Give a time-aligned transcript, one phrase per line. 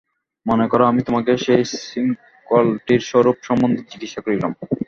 [0.45, 4.51] মনে কর, আমি তোমাকে সেই শৃঙ্খলটির স্বরূপ সম্বন্ধে জিজ্ঞাসা করিলাম।